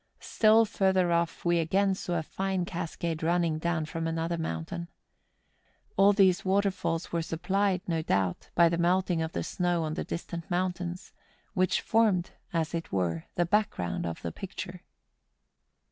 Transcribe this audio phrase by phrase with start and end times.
[0.19, 4.87] Still further off we again saw a fine cascade running down from another mountain.
[5.95, 10.03] All these waterfalls were supplied, no doubt, by the melting of the snow on the
[10.03, 11.13] distant mountains,
[11.53, 14.81] which formed, as it were, the back ground of the picture.